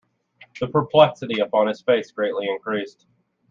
The 0.59 0.67
perplexity 0.67 1.41
upon 1.41 1.67
his 1.67 1.83
face 1.83 2.11
greatly 2.11 2.47
increased. 2.47 3.05